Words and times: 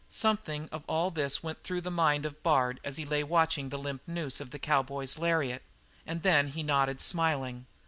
Something 0.09 0.67
of 0.71 0.83
all 0.87 1.11
this 1.11 1.43
went 1.43 1.61
through 1.61 1.81
the 1.81 1.91
mind 1.91 2.25
of 2.25 2.41
Bard 2.41 2.79
as 2.83 2.97
he 2.97 3.05
lay 3.05 3.23
watching 3.23 3.69
the 3.69 3.77
limp 3.77 4.01
noose 4.07 4.39
of 4.39 4.49
the 4.49 4.57
cowboy's 4.57 5.19
lariat, 5.19 5.61
and 6.07 6.23
then 6.23 6.47
he 6.47 6.63
nodded 6.63 6.99
smiling. 6.99 7.67